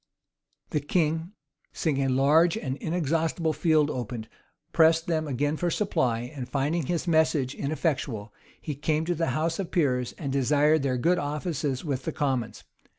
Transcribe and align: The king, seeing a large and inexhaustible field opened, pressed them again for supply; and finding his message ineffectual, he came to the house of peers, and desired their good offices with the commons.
The 0.71 0.79
king, 0.79 1.33
seeing 1.73 1.99
a 2.03 2.07
large 2.09 2.57
and 2.57 2.75
inexhaustible 2.77 3.53
field 3.53 3.91
opened, 3.91 4.27
pressed 4.73 5.05
them 5.05 5.27
again 5.27 5.57
for 5.57 5.69
supply; 5.69 6.21
and 6.21 6.49
finding 6.49 6.87
his 6.87 7.07
message 7.07 7.53
ineffectual, 7.53 8.33
he 8.59 8.73
came 8.73 9.05
to 9.05 9.13
the 9.13 9.27
house 9.37 9.59
of 9.59 9.69
peers, 9.69 10.13
and 10.13 10.33
desired 10.33 10.81
their 10.81 10.97
good 10.97 11.19
offices 11.19 11.85
with 11.85 12.05
the 12.05 12.11
commons. 12.11 12.63